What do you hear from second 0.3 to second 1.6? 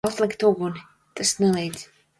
uguni! Tas